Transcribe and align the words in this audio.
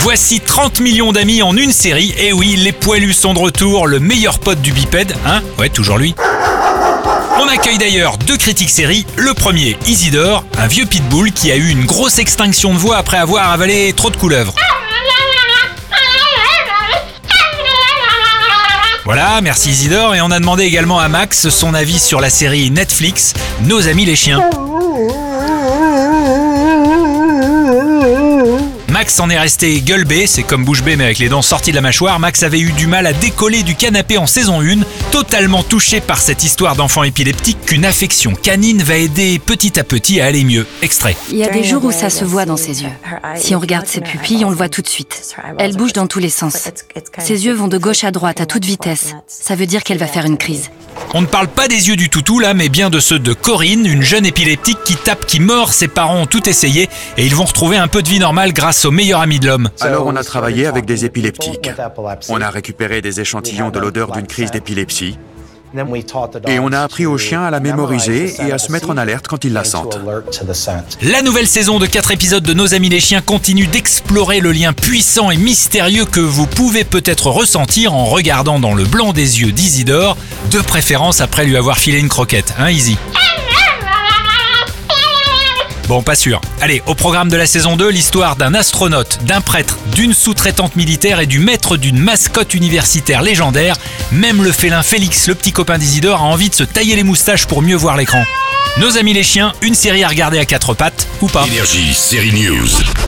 Voici 0.00 0.40
30 0.40 0.80
millions 0.80 1.12
d'amis 1.12 1.42
en 1.42 1.56
une 1.56 1.70
série. 1.70 2.12
Et 2.18 2.32
oui, 2.32 2.56
les 2.56 2.72
poilus 2.72 3.12
sont 3.12 3.34
de 3.34 3.38
retour, 3.38 3.86
le 3.86 4.00
meilleur 4.00 4.40
pote 4.40 4.60
du 4.60 4.72
bipède, 4.72 5.14
hein? 5.24 5.42
Ouais, 5.58 5.68
toujours 5.68 5.96
lui. 5.96 6.12
On 7.40 7.46
accueille 7.46 7.78
d'ailleurs 7.78 8.18
deux 8.18 8.36
critiques 8.36 8.70
séries. 8.70 9.06
Le 9.16 9.32
premier, 9.32 9.76
Isidore, 9.86 10.44
un 10.58 10.66
vieux 10.66 10.86
pitbull 10.86 11.30
qui 11.30 11.52
a 11.52 11.56
eu 11.56 11.68
une 11.68 11.84
grosse 11.84 12.18
extinction 12.18 12.74
de 12.74 12.78
voix 12.78 12.96
après 12.96 13.18
avoir 13.18 13.52
avalé 13.52 13.92
trop 13.92 14.10
de 14.10 14.16
couleuvres. 14.16 14.54
Voilà, 19.04 19.40
merci 19.40 19.70
Isidore. 19.70 20.16
Et 20.16 20.20
on 20.20 20.32
a 20.32 20.40
demandé 20.40 20.64
également 20.64 20.98
à 20.98 21.08
Max 21.08 21.48
son 21.48 21.74
avis 21.74 22.00
sur 22.00 22.20
la 22.20 22.30
série 22.30 22.72
Netflix, 22.72 23.34
Nos 23.60 23.86
amis 23.86 24.04
les 24.04 24.16
chiens. 24.16 24.40
Max 29.06 29.20
en 29.20 29.30
est 29.30 29.38
resté 29.38 29.80
gueule 29.82 30.04
bée, 30.04 30.26
c'est 30.26 30.42
comme 30.42 30.64
bouche 30.64 30.82
bée 30.82 30.96
mais 30.96 31.04
avec 31.04 31.20
les 31.20 31.28
dents 31.28 31.40
sorties 31.40 31.70
de 31.70 31.76
la 31.76 31.80
mâchoire. 31.80 32.18
Max 32.18 32.42
avait 32.42 32.58
eu 32.58 32.72
du 32.72 32.88
mal 32.88 33.06
à 33.06 33.12
décoller 33.12 33.62
du 33.62 33.76
canapé 33.76 34.18
en 34.18 34.26
saison 34.26 34.60
1, 34.60 34.80
totalement 35.12 35.62
touché 35.62 36.00
par 36.00 36.20
cette 36.20 36.42
histoire 36.42 36.74
d'enfant 36.74 37.04
épileptique 37.04 37.56
qu'une 37.66 37.84
affection 37.84 38.34
canine 38.34 38.82
va 38.82 38.96
aider 38.96 39.38
petit 39.38 39.78
à 39.78 39.84
petit 39.84 40.20
à 40.20 40.24
aller 40.24 40.42
mieux. 40.42 40.66
Extrait. 40.82 41.16
Il 41.30 41.36
y 41.36 41.44
a 41.44 41.48
des 41.50 41.62
jours 41.62 41.84
où 41.84 41.92
ça 41.92 42.10
se 42.10 42.24
voit 42.24 42.46
dans 42.46 42.56
ses 42.56 42.82
yeux. 42.82 42.90
Si 43.36 43.54
on 43.54 43.60
regarde 43.60 43.86
ses 43.86 44.00
pupilles, 44.00 44.44
on 44.44 44.50
le 44.50 44.56
voit 44.56 44.68
tout 44.68 44.82
de 44.82 44.88
suite. 44.88 45.36
Elle 45.60 45.76
bouge 45.76 45.92
dans 45.92 46.08
tous 46.08 46.18
les 46.18 46.28
sens. 46.28 46.68
Ses 47.20 47.44
yeux 47.46 47.54
vont 47.54 47.68
de 47.68 47.78
gauche 47.78 48.02
à 48.02 48.10
droite 48.10 48.40
à 48.40 48.46
toute 48.46 48.64
vitesse. 48.64 49.14
Ça 49.28 49.54
veut 49.54 49.66
dire 49.66 49.84
qu'elle 49.84 49.98
va 49.98 50.08
faire 50.08 50.24
une 50.24 50.36
crise. 50.36 50.68
On 51.18 51.22
ne 51.22 51.26
parle 51.26 51.48
pas 51.48 51.66
des 51.66 51.88
yeux 51.88 51.96
du 51.96 52.10
toutou 52.10 52.40
là, 52.40 52.52
mais 52.52 52.68
bien 52.68 52.90
de 52.90 53.00
ceux 53.00 53.18
de 53.18 53.32
Corinne, 53.32 53.86
une 53.86 54.02
jeune 54.02 54.26
épileptique 54.26 54.76
qui 54.84 54.96
tape, 54.96 55.24
qui 55.24 55.40
mord. 55.40 55.72
Ses 55.72 55.88
parents 55.88 56.20
ont 56.20 56.26
tout 56.26 56.46
essayé 56.46 56.90
et 57.16 57.24
ils 57.24 57.34
vont 57.34 57.46
retrouver 57.46 57.78
un 57.78 57.88
peu 57.88 58.02
de 58.02 58.08
vie 58.10 58.18
normale 58.18 58.52
grâce 58.52 58.84
au 58.84 58.90
meilleur 58.90 59.22
ami 59.22 59.40
de 59.40 59.46
l'homme. 59.46 59.70
Alors 59.80 60.04
on 60.04 60.14
a 60.14 60.22
travaillé 60.22 60.66
avec 60.66 60.84
des 60.84 61.06
épileptiques. 61.06 61.70
On 62.28 62.42
a 62.42 62.50
récupéré 62.50 63.00
des 63.00 63.18
échantillons 63.18 63.70
de 63.70 63.78
l'odeur 63.78 64.12
d'une 64.12 64.26
crise 64.26 64.50
d'épilepsie. 64.50 65.16
Et 66.48 66.58
on 66.58 66.72
a 66.72 66.80
appris 66.80 67.06
aux 67.06 67.18
chiens 67.18 67.42
à 67.42 67.50
la 67.50 67.60
mémoriser 67.60 68.34
et 68.40 68.52
à 68.52 68.58
se 68.58 68.72
mettre 68.72 68.90
en 68.90 68.96
alerte 68.96 69.26
quand 69.28 69.44
ils 69.44 69.52
la 69.52 69.64
sentent. 69.64 69.98
La 71.02 71.22
nouvelle 71.22 71.46
saison 71.46 71.78
de 71.78 71.86
4 71.86 72.12
épisodes 72.12 72.42
de 72.42 72.54
Nos 72.54 72.74
Amis 72.74 72.88
les 72.88 73.00
Chiens 73.00 73.20
continue 73.20 73.66
d'explorer 73.66 74.40
le 74.40 74.52
lien 74.52 74.72
puissant 74.72 75.30
et 75.30 75.36
mystérieux 75.36 76.04
que 76.04 76.20
vous 76.20 76.46
pouvez 76.46 76.84
peut-être 76.84 77.28
ressentir 77.28 77.94
en 77.94 78.04
regardant 78.04 78.58
dans 78.60 78.74
le 78.74 78.84
blanc 78.84 79.12
des 79.12 79.40
yeux 79.40 79.52
d'Isidore, 79.52 80.16
de 80.50 80.60
préférence 80.60 81.20
après 81.20 81.44
lui 81.44 81.56
avoir 81.56 81.78
filé 81.78 81.98
une 81.98 82.08
croquette, 82.08 82.54
hein 82.58 82.70
Izzy? 82.70 82.96
Bon, 85.88 86.02
pas 86.02 86.16
sûr. 86.16 86.40
Allez, 86.60 86.82
au 86.86 86.96
programme 86.96 87.28
de 87.28 87.36
la 87.36 87.46
saison 87.46 87.76
2, 87.76 87.88
l'histoire 87.90 88.34
d'un 88.34 88.54
astronaute, 88.54 89.20
d'un 89.22 89.40
prêtre, 89.40 89.78
d'une 89.94 90.14
sous-traitante 90.14 90.74
militaire 90.74 91.20
et 91.20 91.26
du 91.26 91.38
maître 91.38 91.76
d'une 91.76 91.98
mascotte 91.98 92.54
universitaire 92.54 93.22
légendaire. 93.22 93.76
Même 94.10 94.42
le 94.42 94.50
félin 94.50 94.82
Félix, 94.82 95.28
le 95.28 95.36
petit 95.36 95.52
copain 95.52 95.78
d'Isidore, 95.78 96.20
a 96.20 96.24
envie 96.24 96.50
de 96.50 96.54
se 96.54 96.64
tailler 96.64 96.96
les 96.96 97.04
moustaches 97.04 97.46
pour 97.46 97.62
mieux 97.62 97.76
voir 97.76 97.96
l'écran. 97.96 98.24
Nos 98.78 98.98
amis 98.98 99.14
les 99.14 99.22
chiens, 99.22 99.52
une 99.62 99.74
série 99.74 100.02
à 100.02 100.08
regarder 100.08 100.40
à 100.40 100.44
quatre 100.44 100.74
pattes 100.74 101.06
ou 101.20 101.28
pas. 101.28 101.46
Énergie, 101.46 101.94
série 101.94 102.32
News. 102.32 103.05